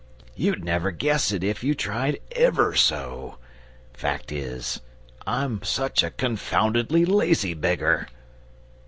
You'd 0.35 0.65
never 0.65 0.89
guess 0.89 1.31
it 1.31 1.43
if 1.43 1.63
you 1.63 1.75
tried 1.75 2.19
ever 2.31 2.73
so! 2.73 3.37
fact 3.93 4.31
is, 4.31 4.81
I'm 5.27 5.61
such 5.61 6.01
a 6.01 6.09
confoundedly 6.09 7.05
lazy 7.05 7.53
beggar!" 7.53 8.07